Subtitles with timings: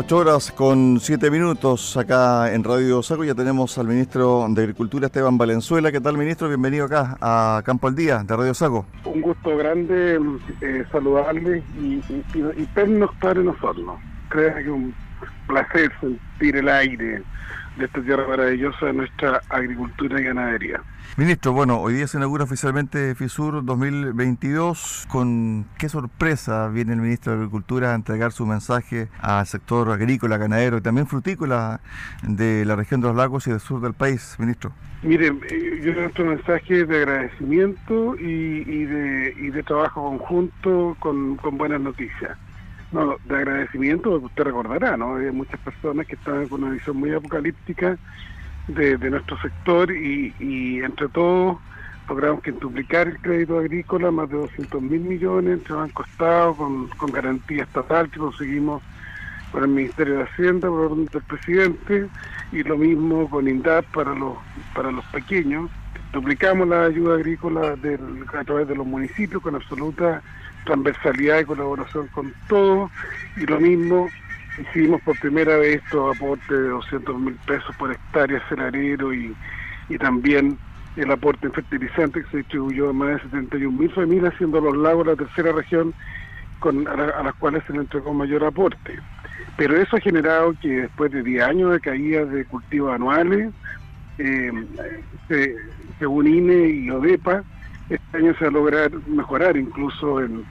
[0.00, 3.24] 8 horas con 7 minutos acá en Radio Saco.
[3.24, 5.90] Ya tenemos al ministro de Agricultura, Esteban Valenzuela.
[5.90, 6.46] ¿Qué tal, ministro?
[6.46, 8.86] Bienvenido acá a Campo al Día de Radio Saco.
[9.04, 10.20] Un gusto grande
[10.60, 13.98] eh, saludarle y, y, y, estar en nosotros.
[14.28, 14.94] Creo que es un
[15.48, 17.24] placer sentir el aire
[17.78, 20.82] de esta tierra maravillosa de nuestra agricultura y ganadería.
[21.16, 25.06] Ministro, bueno, hoy día se inaugura oficialmente FISUR 2022.
[25.08, 30.36] ¿Con qué sorpresa viene el ministro de Agricultura a entregar su mensaje al sector agrícola,
[30.36, 31.80] ganadero y también frutícola
[32.22, 34.72] de la región de los lagos y del sur del país, ministro?
[35.02, 41.36] Mire, eh, yo nuestro mensaje de agradecimiento y, y, de, y de trabajo conjunto con,
[41.36, 42.36] con buenas noticias.
[42.90, 45.16] No, de agradecimiento, usted recordará, ¿no?
[45.16, 47.98] Hay muchas personas que están con una visión muy apocalíptica
[48.66, 51.58] de, nuestro sector y, entre todos
[52.08, 56.88] logramos que duplicar el crédito agrícola, más de 200 mil millones entre Banco Estado, con,
[56.88, 58.82] con garantía estatal que conseguimos
[59.52, 62.08] con el Ministerio de Hacienda, por orden del presidente,
[62.52, 64.38] y lo mismo con INDAP para los,
[64.74, 65.70] para los pequeños.
[66.12, 67.76] Duplicamos la ayuda agrícola
[68.38, 70.22] a través de los municipios con absoluta
[70.68, 72.90] transversalidad y colaboración con todos
[73.36, 74.08] y lo mismo
[74.60, 79.34] hicimos por primera vez estos aportes de 200 mil pesos por hectárea celarero y,
[79.88, 80.58] y también
[80.96, 84.76] el aporte en fertilizante que se distribuyó a más de 71 mil familias, siendo los
[84.76, 85.94] lagos la tercera región
[86.58, 88.98] con, a, la, a, las cuales se le entregó mayor aporte.
[89.56, 93.52] Pero eso ha generado que después de 10 años de caídas de cultivos anuales,
[94.18, 94.52] eh,
[95.28, 95.54] se,
[95.98, 97.44] según INE y ODEPA,
[97.88, 100.44] este año se va a lograr mejorar incluso en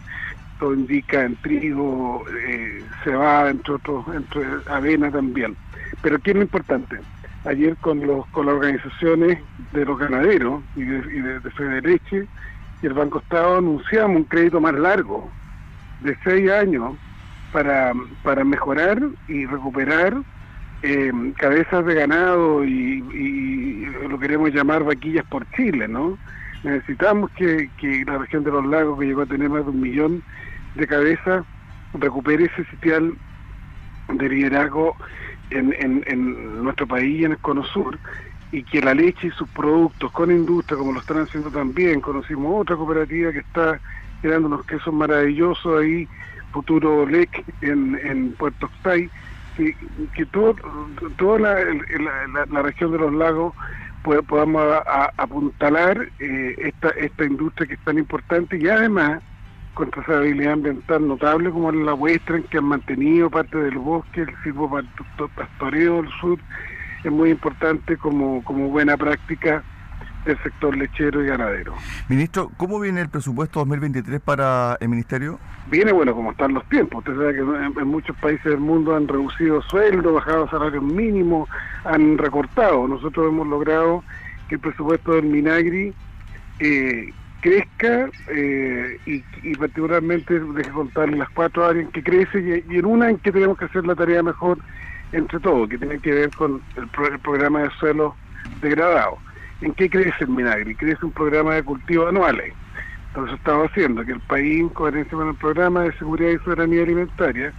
[0.60, 5.56] todo indica en trigo, eh, cebada, entre otros, entre avena también.
[6.02, 6.98] Pero ¿qué es lo importante?
[7.46, 9.40] Ayer con los con las organizaciones
[9.72, 12.28] de los ganaderos y de, y de, de
[12.82, 15.32] y el Banco Estado anunciamos un crédito más largo,
[16.02, 16.96] de seis años,
[17.52, 17.94] para,
[18.24, 20.16] para mejorar y recuperar
[20.84, 23.04] eh, cabezas de ganado y,
[24.08, 26.18] lo queremos llamar vaquillas por Chile, ¿no?
[26.68, 29.80] Necesitamos que, que la región de los lagos, que llegó a tener más de un
[29.80, 30.24] millón
[30.76, 31.46] de cabezas,
[31.94, 33.14] recupere ese sitial
[34.14, 34.96] de liderazgo
[35.50, 37.98] en, en, nuestro país y en el Cono Sur
[38.52, 42.62] y que la leche y sus productos con industria, como lo están haciendo también, conocimos
[42.62, 43.80] otra cooperativa que está
[44.22, 46.08] creando unos quesos maravillosos ahí,
[46.52, 49.10] Futuro LEC en, en Puerto Octay,
[49.56, 49.76] que,
[50.16, 50.56] que todo,
[51.18, 53.54] toda la, la, región de los lagos
[54.28, 59.22] podamos a, apuntalar eh, esta, esta industria que es tan importante y además
[59.74, 64.36] con trazabilidad ambiental notable como la vuestra, en que han mantenido parte del bosque, el
[64.44, 64.72] silvo
[65.36, 66.40] pastoreo del sur,
[67.04, 69.64] es muy importante como, como buena práctica
[70.28, 71.74] del sector lechero y ganadero.
[72.10, 75.40] Ministro, ¿cómo viene el presupuesto 2023 para el Ministerio?
[75.70, 77.00] Viene, bueno, como están los tiempos.
[77.00, 81.50] Usted sabe que en, en muchos países del mundo han reducido sueldos, bajado salarios mínimos,
[81.84, 82.88] han recortado.
[82.88, 84.04] Nosotros hemos logrado
[84.48, 85.94] que el presupuesto del Minagri
[86.60, 92.74] eh, crezca eh, y, y, particularmente deje contarle las cuatro áreas en que crece y,
[92.74, 94.58] y, en una en que tenemos que hacer la tarea mejor
[95.12, 98.14] entre todos, que tiene que ver con el, pro, el programa de suelos
[98.62, 99.20] degradados.
[99.62, 100.76] ¿En qué crece el Minagri?
[100.76, 102.54] Crece un programa de cultivos anuales.
[103.08, 106.84] Entonces estamos haciendo que el país, en coherencia con el programa de seguridad y soberanía
[106.84, 107.52] alimentaria,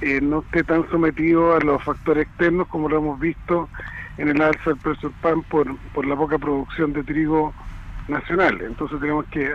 [0.00, 3.68] eh, no esté tan sometido a los factores externos como lo hemos visto
[4.16, 7.52] en el alza del precio del pan por, por la poca producción de trigo
[8.08, 8.60] nacional.
[8.62, 9.50] Entonces tenemos que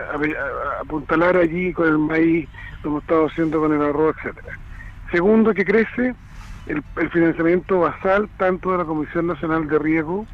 [0.80, 2.48] apuntalar allí con el maíz,
[2.84, 4.56] lo hemos estado haciendo con el arroz, etcétera.
[5.10, 6.14] Segundo, que crece
[6.66, 10.26] el, el, financiamiento basal tanto de la Comisión Nacional de Riego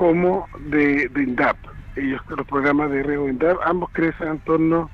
[0.00, 1.58] como de, INDAP.
[1.94, 4.90] Ellos, los programas de riego de INDAP, ambos crecen en torno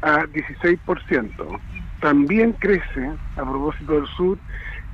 [0.00, 1.60] a 16%.
[2.00, 4.38] También crece, a propósito del sur,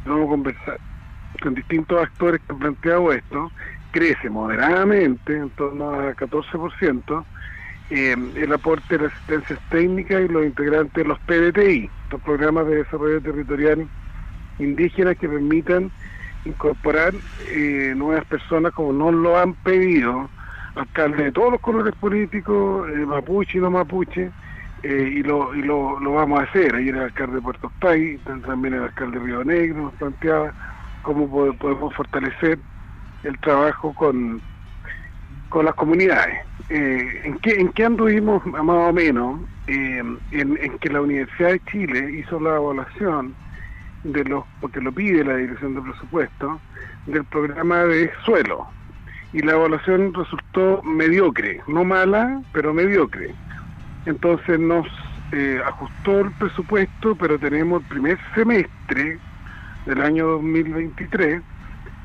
[0.06, 0.80] vamos a conversar
[1.42, 3.52] con distintos actores que han planteado esto,
[3.90, 7.26] crece moderadamente, en torno a 14%,
[7.90, 12.66] eh, el aporte de las asistencias técnicas y los integrantes de los PDTI, los programas
[12.66, 13.86] de desarrollo territorial
[14.58, 15.90] indígenas que permitan
[16.44, 17.14] incorporar
[17.48, 20.28] eh, nuevas personas como no lo han pedido
[20.74, 24.30] alcaldes de todos los colores políticos, eh, mapuche y no mapuche,
[24.82, 26.74] eh, y, lo, y lo, lo, vamos a hacer.
[26.74, 30.52] Ayer el alcalde de Puerto Pay, también el alcalde de Río Negro nos planteaba
[31.02, 31.28] cómo
[31.58, 32.58] podemos fortalecer
[33.24, 34.40] el trabajo con,
[35.48, 36.38] con las comunidades.
[36.70, 39.40] Eh, ¿en, qué, ¿En qué anduvimos más o menos?
[39.66, 43.34] En, en, que la Universidad de Chile hizo la evaluación
[44.04, 46.60] de los, porque lo pide la Dirección de Presupuesto,
[47.06, 48.68] del programa de suelo.
[49.32, 53.34] Y la evaluación resultó mediocre, no mala, pero mediocre.
[54.06, 54.86] Entonces nos
[55.32, 59.18] eh, ajustó el presupuesto, pero tenemos el primer semestre
[59.86, 61.42] del año 2023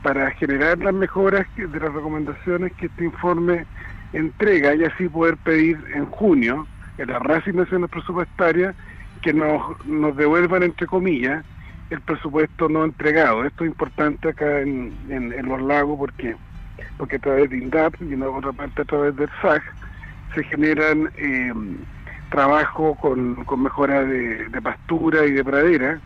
[0.03, 3.65] para generar las mejoras de las recomendaciones que este informe
[4.13, 6.68] entrega y así poder pedir en junio,
[7.00, 8.75] en las reasignaciones presupuestarias,
[9.24, 11.44] que nos, nos devuelvan, entre comillas,
[11.89, 13.43] el presupuesto no entregado.
[13.45, 16.35] Esto es importante acá en, en, los lagos porque
[16.97, 19.63] porque a través de INDAP y en otra parte a través del SAC
[20.33, 21.53] se generan eh,
[22.29, 25.99] trabajo con, con mejora de, de, pastura y de pradera,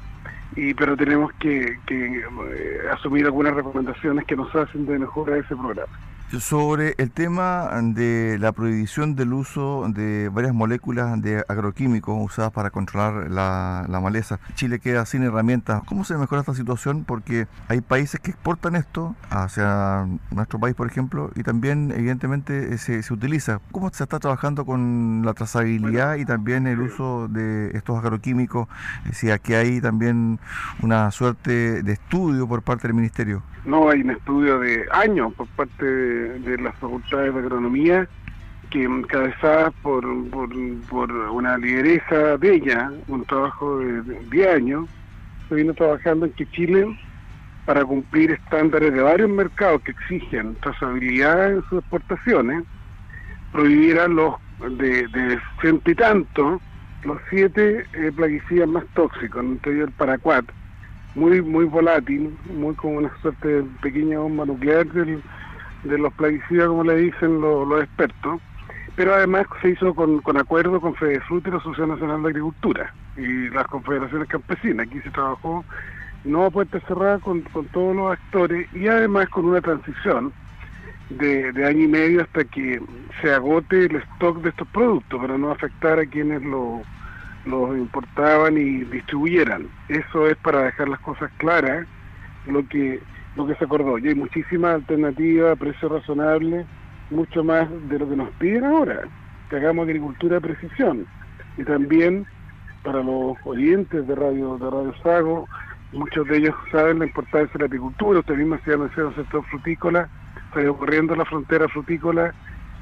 [0.56, 5.40] y pero tenemos que, que eh, asumir algunas recomendaciones que nos hacen de mejora de
[5.40, 5.92] ese programa
[6.38, 12.70] sobre el tema de la prohibición del uso de varias moléculas de agroquímicos usadas para
[12.70, 14.40] controlar la, maleza.
[14.54, 15.82] Chile queda sin herramientas.
[15.86, 17.04] ¿Cómo se mejora esta situación?
[17.04, 23.04] Porque hay países que exportan esto hacia nuestro país, por ejemplo, y también evidentemente se,
[23.04, 23.60] se utiliza.
[23.72, 28.68] ¿Cómo se está trabajando con la trazabilidad y también el uso de estos agroquímicos?
[29.12, 30.40] Si aquí hay también
[30.82, 33.42] una suerte de estudio por parte del Ministerio.
[33.66, 36.19] No, hay un estudio de años por parte de,
[36.60, 38.08] las facultades de agronomía
[38.70, 44.90] que encabezadas por, por, una lideresa bella, un trabajo de 10 años,
[45.48, 46.98] se vino trabajando en que Chile,
[47.66, 52.64] para cumplir estándares de varios mercados que exigen trazabilidad en sus exportaciones,
[53.52, 54.36] prohibiera los
[54.78, 56.62] de, de ciento y tanto,
[57.04, 60.46] los siete eh, plaguicidas más tóxicos, entre el paraquat,
[61.16, 64.86] muy muy volátil, muy como una suerte de pequeña bomba nuclear
[65.84, 68.42] de los plaguicidas, como le dicen los, expertos,
[68.96, 72.94] pero además se hizo con, con acuerdo con Fedefrut y la Asociación Nacional de Agricultura
[73.16, 74.88] y las confederaciones campesinas.
[74.88, 75.64] Aquí se trabajó
[76.26, 80.34] no a puerta cerrada con, con todos los actores y además con una transición
[81.10, 82.82] de, de, año y medio hasta que
[83.22, 86.82] se agote el stock de estos productos para no afectar a quienes lo
[87.46, 89.68] los importaban y distribuyeran.
[89.88, 91.88] Eso es para dejar las cosas claras,
[92.46, 93.02] lo que
[93.40, 93.98] lo que se acordó.
[93.98, 96.66] Y hay muchísimas alternativas, precios razonables,
[97.10, 99.02] mucho más de lo que nos piden ahora,
[99.50, 101.08] que hagamos agricultura de precisión.
[101.58, 102.26] Y también
[102.84, 105.48] para los oyentes de Radio de Radio Sago,
[105.94, 109.44] muchos de ellos saben la importancia de la agricultura, usted mismo se ha el sector
[109.46, 110.10] frutícola,
[110.48, 112.34] está ocurriendo la frontera frutícola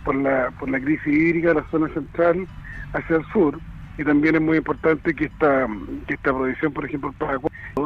[0.03, 2.48] por la, por la crisis hídrica de la zona central
[2.94, 3.60] hacia el sur,
[3.97, 5.67] y también es muy importante que esta,
[6.07, 7.39] que esta prohibición, por ejemplo, para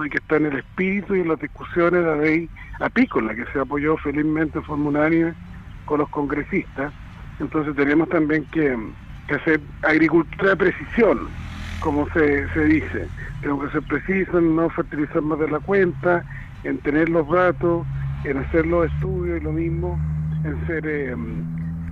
[0.06, 2.50] y que está en el espíritu y en las discusiones de la ley
[2.80, 5.34] apícola, que se apoyó felizmente en forma unánime
[5.86, 6.92] con los congresistas.
[7.40, 8.78] Entonces tenemos también que,
[9.34, 11.30] hacer agricultura de precisión,
[11.80, 13.08] como se, se dice.
[13.40, 16.26] Tenemos que ser precisos, en no fertilizar más de la cuenta,
[16.66, 17.88] en tener los datos,
[18.26, 19.98] en hacer los estudios y lo mismo,
[20.44, 20.86] en ser...
[20.86, 21.16] Eh,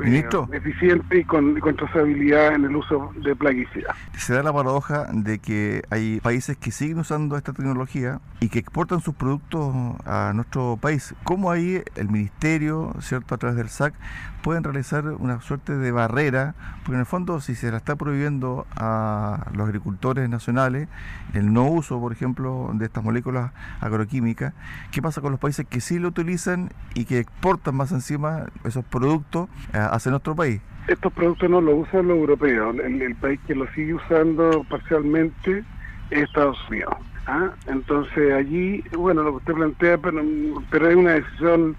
[0.05, 0.47] Ministro.
[0.51, 3.95] eficiente y con, trazabilidad en el uso de plaguicidas.
[4.17, 8.59] Se da la paradoja de que hay países que siguen usando esta tecnología y que
[8.59, 9.75] exportan sus productos
[10.05, 11.13] a nuestro país.
[11.23, 13.93] ¿Cómo ahí el Ministerio, cierto, a través del SAC,
[14.41, 16.55] pueden realizar una suerte de barrera?
[16.83, 20.87] Porque en el fondo, si se la está prohibiendo a los agricultores nacionales
[21.33, 23.51] el no uso, por ejemplo, de estas moléculas
[23.81, 24.53] agroquímicas,
[24.91, 28.85] ¿qué pasa con los países que sí lo utilizan y que exportan más encima esos
[28.85, 29.49] productos?
[29.89, 30.61] Hacia nuestro país.
[30.87, 35.63] Estos productos no los usan los europeos, el, país que los sigue usando parcialmente
[36.09, 36.95] es Estados Unidos.
[37.27, 37.51] ¿ah?
[37.67, 40.23] Entonces allí, bueno, lo que usted plantea, pero,
[40.71, 41.75] pero es una decisión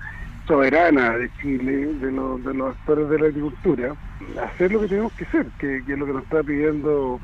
[0.47, 3.95] soberana de Chile, de, de los actores de la agricultura,
[4.43, 7.21] hacer lo que tenemos que hacer, que, es lo que nos está pidiendo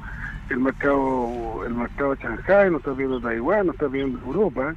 [0.50, 4.74] el mercado el mercado Shanghai, nos está pidiendo Taiwán, nos está pidiendo Europa,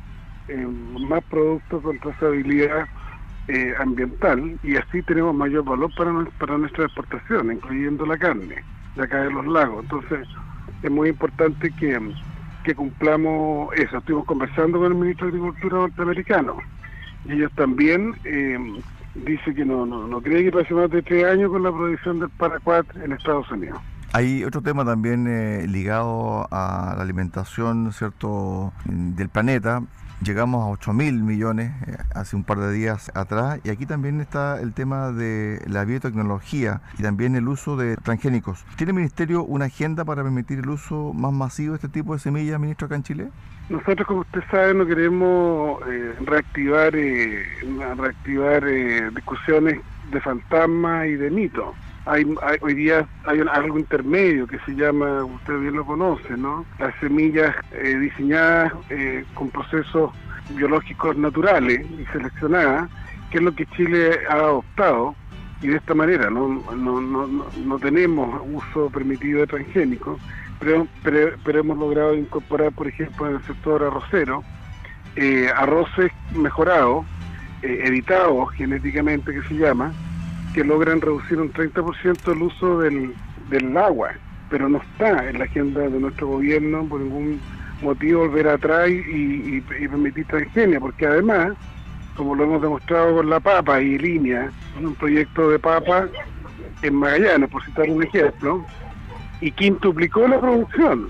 [0.48, 0.68] eh,
[1.00, 2.88] más productos con trazabilidad
[3.50, 8.64] eh, ambiental y así tenemos mayor valor para, para nuestra exportación, incluyendo la carne
[8.96, 9.84] de acá de los lagos.
[9.86, 10.28] Entonces
[10.84, 12.00] es muy importante que,
[12.64, 13.98] que cumplamos eso.
[13.98, 16.58] Estuvimos conversando con el ministro de Agricultura norteamericano
[17.26, 18.58] y ellos también eh,
[19.16, 22.20] dicen que no, no, no cree que pase más de tres años con la producción
[22.20, 23.80] del paraquat en Estados Unidos.
[24.14, 29.82] Hay otro tema también eh, ligado a la alimentación cierto del planeta
[30.22, 34.22] llegamos a 8 mil millones eh, hace un par de días atrás y aquí también
[34.22, 38.66] está el tema de la biotecnología y también el uso de transgénicos.
[38.76, 42.20] ¿Tiene el Ministerio una agenda para permitir el uso más masivo de este tipo de
[42.20, 43.30] semillas, ministro, acá en Chile?
[43.70, 47.46] Nosotros, como usted sabe, no queremos eh, reactivar, eh,
[47.96, 48.66] reactivar
[49.14, 49.80] discusiones
[50.12, 51.76] de fantasmas y de mitos
[52.10, 52.26] hay,
[52.62, 56.66] hoy día hay algo intermedio que se llama, usted bien lo conoce, ¿no?
[56.80, 60.12] Las semillas eh, diseñadas eh, con procesos
[60.56, 62.90] biológicos naturales y seleccionadas,
[63.30, 65.16] que es lo que Chile ha adoptado
[65.62, 70.20] y de esta manera no no, no, no tenemos uso permitido de transgénicos,
[70.60, 74.44] pero, pero, hemos logrado incorporar, por ejemplo, en el sector arrocero,
[75.16, 77.06] eh, arroces mejorados,
[77.62, 79.94] editados genéticamente que se llama,
[80.54, 83.14] que logran reducir un 30% el uso del,
[83.50, 84.12] del agua,
[84.50, 87.40] pero no está en la agenda de nuestro gobierno por ningún
[87.82, 91.54] motivo volver atrás y, y, permitir transgenia, porque además,
[92.16, 94.50] como lo hemos demostrado con la papa y línea,
[94.82, 96.08] un proyecto de papa
[96.82, 98.66] en Magallanes, por citar un ejemplo,
[99.42, 101.10] y quintuplicó la producción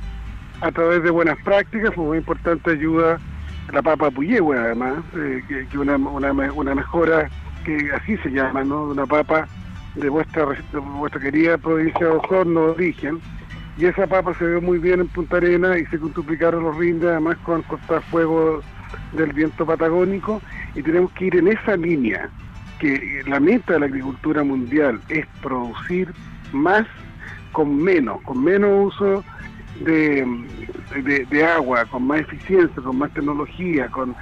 [0.62, 3.20] a través de buenas prácticas, fue muy importante ayuda
[3.72, 7.30] la papa Puyehue además, eh, que, una, una mejora
[7.64, 8.84] que así se llama, ¿no?
[8.84, 9.48] Una papa
[9.96, 10.46] de vuestra,
[11.20, 13.20] querida provincia de Osorno de origen,
[13.78, 17.10] y esa papa se ve muy bien en Punta Arena y se multiplicaron los rindes
[17.10, 17.64] además con
[18.12, 18.62] fuego
[19.14, 20.42] del viento patagónico
[20.76, 22.30] y tenemos que ir en esa línea
[22.80, 26.14] que la meta de la agricultura mundial es producir
[26.52, 26.86] más
[27.52, 29.24] con menos, con menos uso
[29.82, 30.26] de,
[31.30, 34.16] de, agua, con más eficiencia, con más tecnología, con,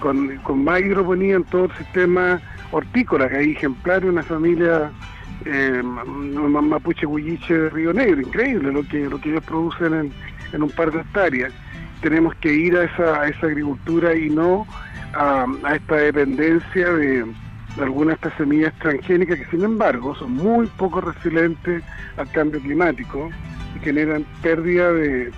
[0.00, 2.40] con, con más hidroponía en todo el sistema
[2.74, 4.90] hortícola, que hay ejemplares, una familia
[5.44, 10.12] eh, mapuche huilliche de Río Negro, increíble lo que lo que ellos producen
[10.52, 11.52] en, un par de hectáreas.
[12.00, 14.66] Tenemos que ir a esa, esa agricultura y no
[15.14, 17.24] a, esta dependencia de,
[17.80, 21.82] algunas de estas semillas transgénicas que sin embargo son muy poco resilientes
[22.16, 23.30] al cambio climático
[23.76, 25.32] y generan pérdida de,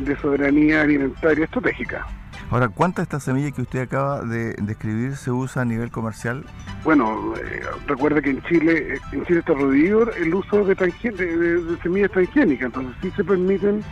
[0.00, 2.06] de soberanía alimentaria estratégica.
[2.50, 6.44] Ahora, ¿cuánta de esta semilla que usted acaba de describir se usa a nivel comercial?
[6.82, 12.10] Bueno, eh, recuerde que en Chile, en Chile está prohibido el uso de, de, semillas
[12.10, 13.84] transgénicas, entonces sí se permiten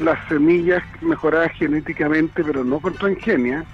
[0.00, 3.64] las semillas mejoradas genéticamente, pero no con transgenia,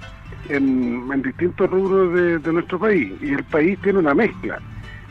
[0.49, 3.13] en, distintos rubros de, nuestro país.
[3.21, 4.59] Y el país tiene una mezcla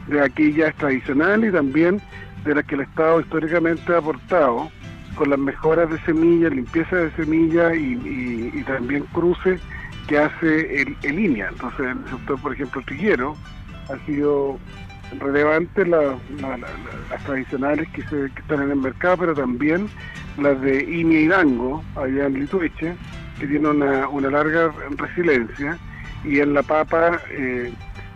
[0.07, 2.01] de aquellas tradicionales y también
[2.43, 4.69] de las que el Estado históricamente ha aportado
[5.15, 9.59] con las mejoras de semillas, limpieza de semillas y, también cruces
[10.07, 11.41] que hace el, el.
[11.41, 13.35] Entonces, en el sector, por ejemplo, triguero,
[13.89, 14.57] ha sido
[15.19, 16.15] relevante las
[17.25, 19.87] tradicionales que, están en el mercado, pero también
[20.37, 22.95] las de INEA y Dango, allá en Litueche,
[23.39, 25.77] que tienen una, larga resiliencia,
[26.23, 27.73] y en la papa, eh,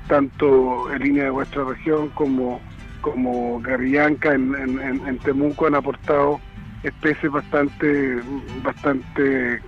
[0.08, 2.62] tanto en línea de vuestra región como
[3.02, 6.40] como Garrillanca en Temuco han aportado
[6.86, 8.22] especie bastante,
[8.64, 9.62] bastante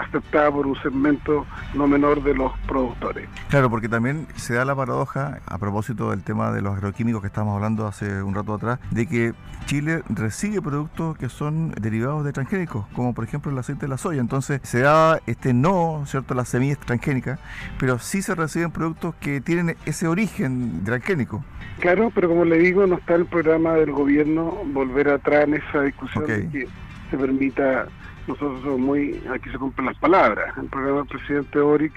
[0.00, 3.28] aceptada por un segmento no menor de los productores.
[3.48, 7.28] Claro, porque también se da la paradoja, a propósito del tema de los agroquímicos que
[7.28, 9.34] estábamos hablando hace un rato atrás, de que
[9.66, 13.98] Chile recibe productos que son derivados de transgénicos, como por ejemplo el aceite de la
[13.98, 14.20] soya.
[14.20, 17.38] Entonces se da este no, ¿cierto?, las semillas transgénicas,
[17.78, 21.44] pero sí se reciben productos que tienen ese origen transgénico.
[21.80, 25.82] Claro, pero como le digo, no está el programa del gobierno volver atrás en esa
[25.82, 26.68] discusión de que
[27.10, 27.86] se permita,
[28.26, 31.92] nosotros somos muy, aquí se cumplen las palabras, el programa del presidente Oric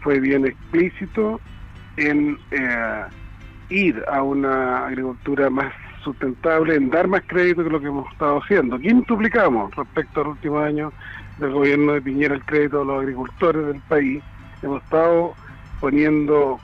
[0.00, 1.40] fue bien explícito
[1.96, 3.04] en eh,
[3.68, 5.72] ir a una agricultura más
[6.02, 8.78] sustentable, en dar más crédito que lo que hemos estado haciendo.
[8.78, 10.92] Quintuplicamos respecto al último año
[11.38, 14.22] del gobierno de Piñera el crédito a los agricultores del país.
[14.62, 15.34] Hemos estado
[15.80, 16.58] poniendo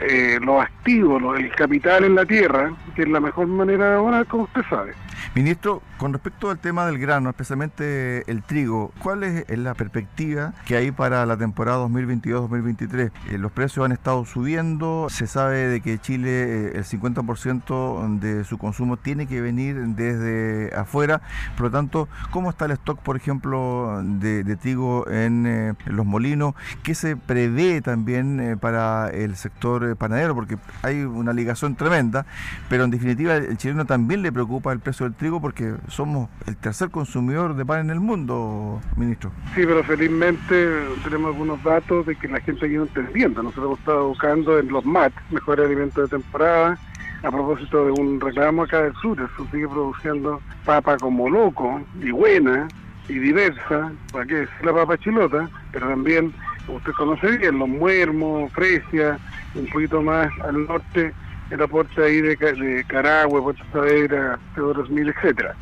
[0.00, 4.26] eh, los activos, el capital en la tierra, que es la mejor manera de abonar,
[4.26, 4.94] como usted sabe.
[5.34, 10.76] Ministro, con respecto al tema del grano, especialmente el trigo, ¿cuál es la perspectiva que
[10.76, 13.10] hay para la temporada 2022-2023?
[13.30, 18.44] Eh, los precios han estado subiendo, se sabe de que Chile eh, el 50% de
[18.44, 21.20] su consumo tiene que venir desde afuera,
[21.56, 26.54] por lo tanto, ¿cómo está el stock, por ejemplo, de, trigo en, en, los molinos?
[26.84, 32.26] ¿Qué se prevé también para el sector panadero, porque hay una ligación tremenda,
[32.68, 36.56] pero en definitiva el chileno también le preocupa el precio del trigo porque somos el
[36.56, 39.30] tercer consumidor de pan en el mundo, ministro.
[39.54, 40.68] Sí, pero felizmente
[41.04, 43.42] tenemos algunos datos de que la gente ha ido entendiendo.
[43.42, 46.78] Nosotros hemos estado buscando en los MAT, mejores alimentos de temporada,
[47.22, 52.10] a propósito de un reclamo acá del sur, se sigue produciendo papa como loco y
[52.10, 52.68] buena
[53.08, 56.32] y diversa, para qué es la papa chilota, pero también,
[56.68, 59.18] usted conoce bien, los muermos, fresia,
[59.54, 61.12] un poquito más al norte,
[61.50, 62.84] el aporte ahí de, de
[63.28, 65.54] Puerto Saavedra, Teodoro Mil, etcétera.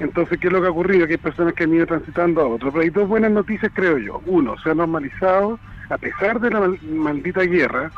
[0.00, 1.06] Entonces, ¿qué es lo que ha ocurrido?
[1.06, 2.72] Que hay personas que han ido transitando a otro.
[2.72, 4.20] Pero hay dos buenas noticias, creo yo.
[4.26, 7.90] Uno, se ha normalizado, a pesar de la maldita guerra,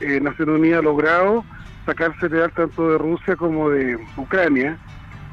[0.00, 1.44] eh, Naciones Unidas ha logrado
[1.86, 4.78] sacar cereal tanto de Rusia como de Ucrania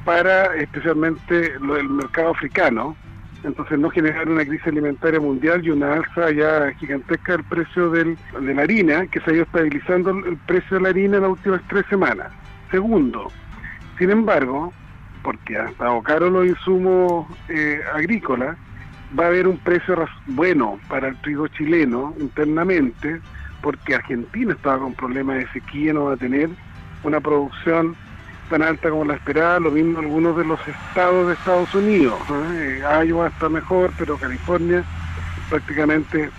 [0.04, 2.96] para especialmente lo, el mercado africano,
[3.44, 8.18] entonces no generar una crisis alimentaria mundial y una alza ya gigantesca del precio del,
[8.40, 11.32] de la harina, que se ha ido estabilizando el precio de la harina en las
[11.32, 12.32] últimas tres semanas.
[12.70, 13.32] Segundo,
[13.98, 14.72] sin embargo,
[15.24, 18.58] porque ha estado los insumos eh, agrícolas,
[19.18, 19.96] va a haber un precio
[20.28, 23.20] bueno para el trigo chileno internamente,
[23.62, 26.50] porque Argentina estaba con problemas de sequía, no va a tener
[27.04, 27.96] una producción
[28.52, 32.20] tan alta como la esperada, lo mismo algunos de los estados de Estados Unidos.
[32.54, 32.82] ¿eh?
[33.06, 34.84] Iowa está mejor, pero California
[35.50, 36.30] prácticamente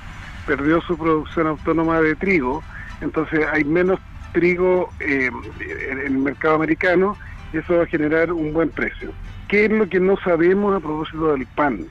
[0.46, 2.62] perdió su producción autónoma de trigo,
[3.00, 3.98] entonces hay menos
[4.32, 5.30] trigo eh,
[5.90, 7.16] en el mercado americano
[7.50, 9.10] y eso va a generar un buen precio.
[9.48, 11.86] ¿Qué es lo que no sabemos a propósito del pan?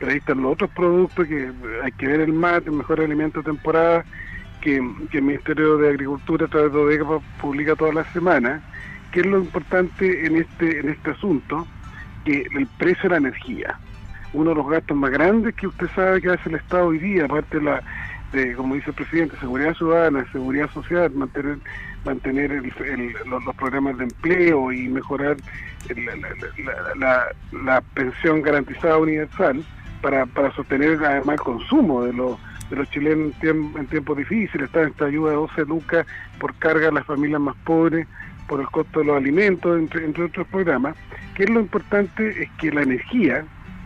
[0.00, 1.48] Pero ahí están los otros productos que
[1.84, 4.04] hay que ver el mate, el mejor alimento de temporada,
[4.60, 8.62] que, el Ministerio de Agricultura a través de Odega publica todas las semanas.
[9.12, 11.66] ¿Qué es lo importante en este, en este asunto?
[12.24, 13.78] Que el precio de la energía.
[14.32, 17.24] Uno de los gastos más grandes que usted sabe que hace el Estado hoy día,
[17.24, 17.82] aparte de la,
[18.32, 21.58] de, como dice el presidente, seguridad ciudadana, seguridad social, mantener
[22.04, 22.62] mantener
[23.26, 25.36] los, programas de empleo y mejorar
[26.96, 29.62] la, pensión garantizada universal
[30.00, 32.38] para, para sostener además el consumo de los
[32.70, 36.06] de los chilenos en, tiempos difíciles, está esta ayuda de 12 lucas
[36.38, 38.06] por carga a las familias más pobres,
[38.50, 40.96] por el costo de los alimentos, entre, entre otros programas,
[41.36, 43.44] que es lo importante es que la energía,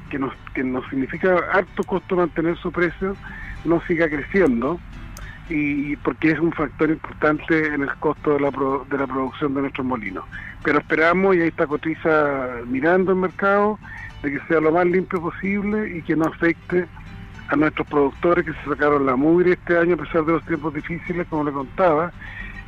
[0.09, 3.14] que nos, que nos significa harto costo mantener su precio,
[3.66, 4.80] no siga creciendo,
[5.50, 9.61] y porque es un factor importante en el costo de la, de la producción de
[9.61, 10.25] nuestros molinos.
[10.62, 13.78] Pero esperamos, y ahí está Cotriza mirando el mercado,
[14.23, 16.87] de que sea lo más limpio posible y que no afecte
[17.49, 20.73] a nuestros productores que se sacaron la mugre este año a pesar de los tiempos
[20.73, 22.11] difíciles, como le contaba,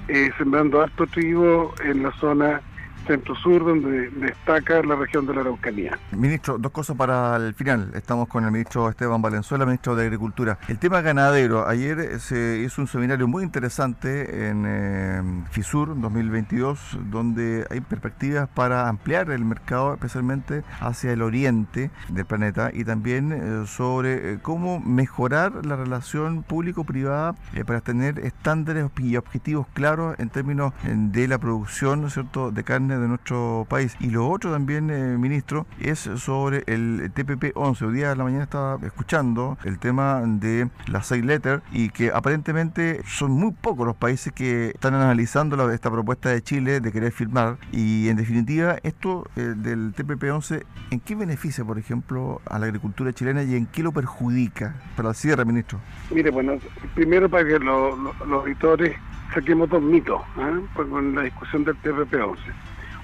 [0.08, 2.60] eh, sembrando harto trigo en la zona
[3.06, 5.98] centro-sur, donde destaca la región de la Araucanía.
[6.12, 7.90] Ministro, dos cosas para el final.
[7.94, 10.58] Estamos con el ministro Esteban Valenzuela, ministro de Agricultura.
[10.68, 11.66] El tema ganadero.
[11.66, 18.88] Ayer se hizo un seminario muy interesante en eh, FISUR 2022, donde hay perspectivas para
[18.88, 24.80] ampliar el mercado, especialmente hacia el oriente del planeta, y también eh, sobre eh, cómo
[24.80, 27.34] mejorar la relación público-privada
[27.66, 32.50] para tener estándares y objetivos claros en términos de la producción ¿no es cierto?
[32.50, 33.96] de carne de nuestro país.
[34.00, 37.82] Y lo otro también, eh, ministro, es sobre el TPP-11.
[37.82, 42.10] Hoy día de la mañana estaba escuchando el tema de la seis letter y que
[42.10, 47.12] aparentemente son muy pocos los países que están analizando esta propuesta de Chile de querer
[47.12, 47.58] firmar.
[47.72, 53.12] Y en definitiva, esto eh, del TPP-11, ¿en qué beneficia, por ejemplo, a la agricultura
[53.12, 54.74] chilena y en qué lo perjudica?
[54.96, 55.80] Para el cierre, ministro.
[56.10, 56.58] Mire, bueno,
[56.94, 57.96] primero para que los
[58.30, 58.96] auditores
[59.34, 60.60] saquemos dos mitos ¿eh?
[60.74, 62.36] con la discusión del TPP-11.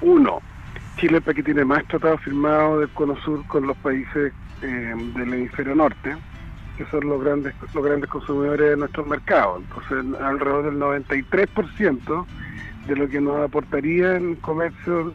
[0.02, 0.40] Uno,
[0.96, 4.94] Chile es el que tiene más tratados firmados del Cono Sur con los países eh,
[5.16, 6.16] del hemisferio norte,
[6.76, 9.62] que son los grandes los grandes consumidores de nuestros mercados.
[9.62, 12.26] Entonces, alrededor del 93%
[12.86, 15.14] de lo que nos aportaría en comercio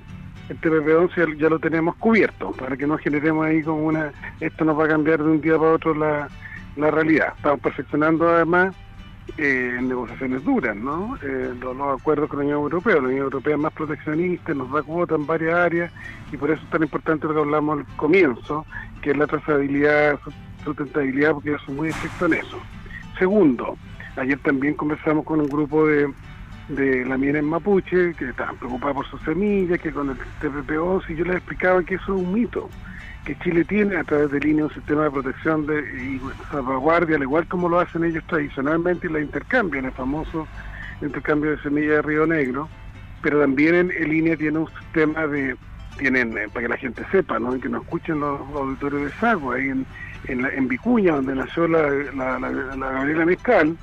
[0.49, 4.79] el TPP-11 ya, lo tenemos cubierto, para que no generemos ahí como una, esto nos
[4.79, 6.29] va a cambiar de un día para otro la,
[6.77, 7.33] la realidad.
[7.35, 8.73] Estamos perfeccionando además
[9.37, 11.17] eh, negociaciones duras, ¿no?
[11.21, 12.95] Eh, los, acuerdos con la Unión Europea.
[12.95, 15.91] La Unión Europea es más proteccionista, nos da cuota en varias áreas
[16.31, 18.65] y por eso es tan importante lo que hablamos al comienzo,
[19.01, 20.19] que es la trazabilidad,
[20.63, 22.57] sustentabilidad, porque yo soy muy estricto en eso.
[23.19, 23.77] Segundo,
[24.15, 26.11] ayer también conversamos con un grupo de,
[26.69, 31.03] de la miena en Mapuche, que estaban preocupados por sus semillas, que con el TPP-11,
[31.09, 32.69] y yo les explicaba que eso es un mito
[33.27, 37.23] que Chile tiene a través de línea un sistema de protección de, y salvaguardia, al
[37.23, 40.47] igual como lo hacen ellos tradicionalmente y la intercambian, el famoso
[41.01, 42.69] intercambio de semillas de Río Negro,
[43.21, 45.57] pero también en, línea tiene un sistema de,
[45.97, 47.59] tienen, eh, para que la gente sepa, ¿no?
[47.59, 49.85] que nos escuchen los, auditorios de Sago, ahí en,
[50.29, 52.39] en, Vicuña, donde nació la, la,
[52.91, 53.75] Gabriela Mezcal,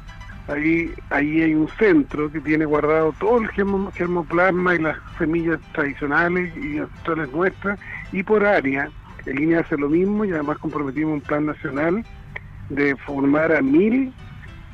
[0.49, 6.51] ahí, ahí hay un centro que tiene guardado todo el germoplasma y las semillas tradicionales
[6.57, 7.79] y ancestrales nuestras,
[8.11, 8.89] y por área
[9.27, 12.05] en línea hace lo mismo y además comprometimos un plan nacional
[12.69, 14.13] de formar a mil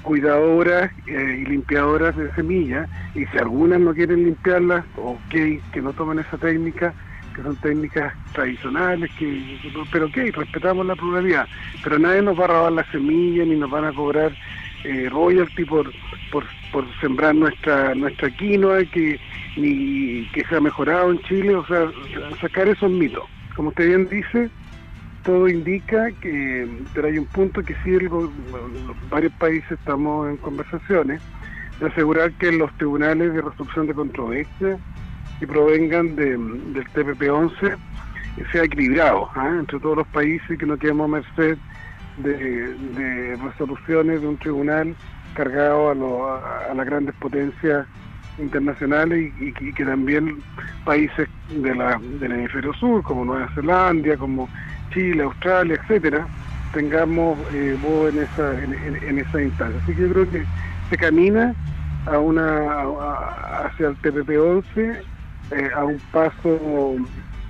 [0.02, 2.88] cuidadoras eh, y limpiadoras de semillas.
[3.14, 5.34] Y si algunas no quieren limpiarlas, ok,
[5.72, 6.94] que no tomen esa técnica,
[7.34, 9.58] que son técnicas tradicionales, que
[9.92, 11.46] pero ok, respetamos la pluralidad,
[11.84, 14.32] pero nadie nos va a robar la semilla ni nos van a cobrar
[14.84, 15.92] eh, royalty por,
[16.32, 19.20] por, por sembrar nuestra nuestra quinoa que
[19.56, 21.90] ni que se ha mejorado en Chile, o sea,
[22.40, 23.24] sacar esos mitos
[23.61, 24.49] como usted bien dice,
[25.23, 27.90] todo indica que, pero hay un punto que sí,
[29.11, 31.20] varios países estamos en conversaciones,
[31.79, 34.79] de asegurar que los tribunales de resolución de controversia
[35.38, 37.77] que provengan del TPP-11
[38.51, 39.57] sea equilibrado ¿ah?
[39.59, 41.59] entre todos los países que no quedemos merced
[42.16, 44.96] de, resoluciones de un tribunal
[45.35, 47.87] cargado a las grandes potencias
[48.40, 50.38] internacionales y, que también
[50.85, 54.48] países de la, del hemisferio sur, como Nueva Zelanda, como
[54.92, 56.26] Chile, Australia, etcétera,
[56.72, 59.81] tengamos eh, voz en esa, en, esa instancia.
[59.83, 60.44] Así que yo creo que
[60.88, 61.55] se camina
[62.07, 62.83] a una
[63.64, 65.00] hacia el TPP-11
[65.50, 66.96] eh, a un paso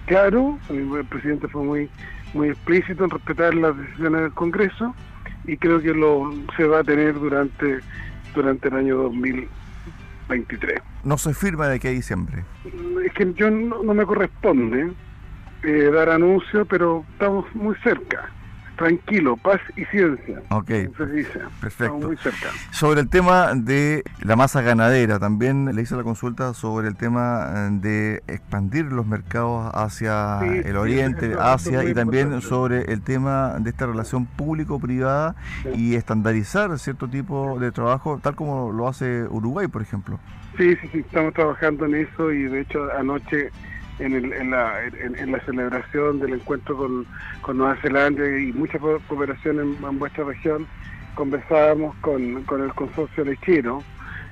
[0.07, 0.59] claro.
[0.69, 1.91] El presidente fue muy
[2.35, 4.95] muy explícito en respetar las decisiones del Congreso
[5.47, 7.81] y creo que lo se va a tener durante
[8.35, 9.11] durante el año
[10.31, 10.81] 2023.
[11.05, 12.45] No se firma de aquí a diciembre.
[13.05, 14.93] Es que yo no, me corresponde
[15.63, 18.31] eh, dar anuncio, pero estamos muy cerca
[18.81, 20.41] tranquilo, paz y ciencia.
[20.49, 20.71] Ok.
[21.61, 21.99] Perfecto.
[21.99, 22.49] Muy cerca.
[22.71, 27.47] Sobre el tema de la masa ganadera, también le hice la consulta sobre el tema
[27.55, 33.69] eh, de expandir los mercados hacia el oriente, Asia y también sobre el tema de
[33.69, 35.37] esta relación público-privada
[35.77, 40.19] y estandarizar cierto tipo de trabajo, tal como lo hace Uruguay, por ejemplo.
[40.57, 43.51] Sí, sí, sí, estamos trabajando en eso y de hecho anoche
[44.01, 47.07] en, la, en, la, celebración del encuentro con,
[47.57, 50.67] Nueva Zelanda y mucha cooperación en, vuestra región,
[51.15, 53.83] conversábamos con, el consorcio lechero,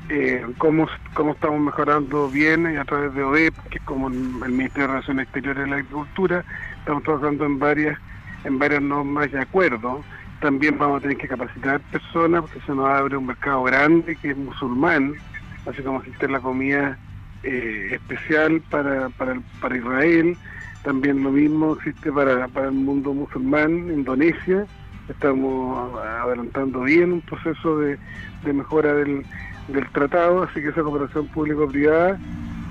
[0.08, 4.14] eh, cómo, cómo estamos mejorando bien y a través de OEP, que es como el
[4.52, 6.44] Ministerio de Relaciones Exteriores de la Agricultura,
[6.78, 7.98] estamos trabajando en varias,
[8.44, 10.02] en varias normas de acuerdo.
[10.40, 14.30] También vamos a tener que capacitar personas porque se nos abre un mercado grande que
[14.30, 15.14] es musulmán,
[15.66, 16.96] así como existe la comida
[17.42, 20.36] eh, especial para, para, para Israel,
[20.82, 24.66] también lo mismo existe para, para el mundo musulmán, Indonesia,
[25.08, 27.98] estamos adelantando bien un proceso de,
[28.44, 29.24] de mejora del,
[29.68, 32.18] del tratado, así que esa cooperación público-privada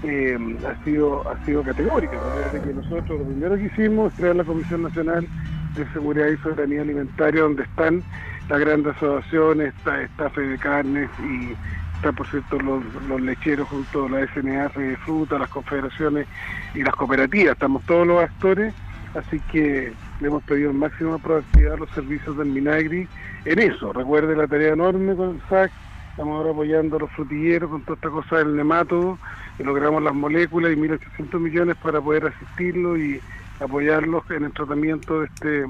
[0.04, 2.18] eh, ha sido ha sido categórica.
[2.52, 5.28] que nosotros lo primero que hicimos es crear la Comisión Nacional
[5.76, 8.04] de Seguridad y Soberanía Alimentaria, donde están
[8.50, 11.54] las grandes asociaciones, está, está Fede Carnes y
[11.98, 16.28] está por cierto los, lecheros junto a la SNR de fruta, las confederaciones
[16.76, 18.74] y las cooperativas, estamos todos los actores,
[19.16, 23.08] así que le hemos pedido máxima proactividad a los servicios del Minagri
[23.46, 25.72] en eso, recuerde la tarea enorme con el SAC,
[26.12, 29.18] estamos ahora apoyando a los frutilleros con toda esta cosa del nematodo,
[29.58, 33.20] y logramos las moléculas y 1.800 millones para poder asistirlo y
[33.60, 35.66] apoyarlos en el tratamiento de este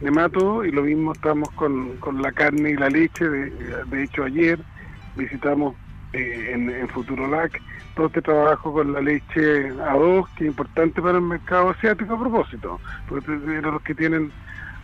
[0.00, 4.60] nematodo y lo mismo estamos con, con la carne y la leche, de hecho ayer
[5.16, 5.74] visitamos
[6.12, 7.60] eh, en, en Futurolac
[7.94, 12.20] todo este trabajo con la leche A2, que es importante para el mercado asiático a
[12.20, 14.32] propósito, porque eran los que tienen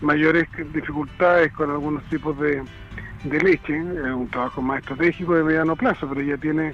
[0.01, 2.63] mayores dificultades con algunos tipos de,
[3.25, 6.73] leche, es un trabajo más estratégico de mediano plazo, pero ya tiene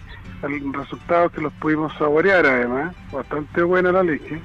[0.73, 4.38] resultados que los pudimos saborear además, bastante buena la leche,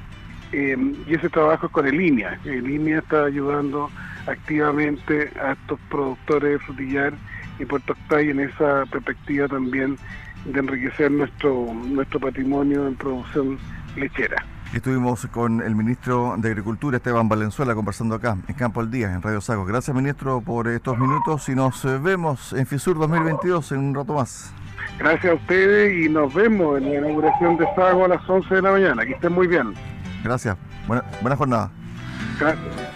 [0.52, 3.90] eh, y ese trabajo es con el línea, el línea está ayudando
[4.28, 7.14] activamente a estos productores de frutillar
[7.62, 9.98] y Puerto Octay en esa perspectiva también
[10.46, 13.58] de enriquecer nuestro, nuestro patrimonio en producción
[13.96, 14.44] lechera.
[14.74, 19.22] Estuvimos con el ministro de Agricultura, Esteban Valenzuela, conversando acá en Campo al Día, en
[19.22, 19.66] Radio Sago.
[19.66, 24.54] Gracias, ministro, por estos minutos y nos vemos en FISUR 2022 en un rato más.
[24.98, 28.62] Gracias a ustedes y nos vemos en la inauguración de Sago a las 11 de
[28.62, 29.06] la mañana.
[29.06, 29.74] Que estén muy bien.
[30.24, 30.56] Gracias.
[30.88, 31.72] Buena, buena jornada.
[32.40, 32.91] Gracias.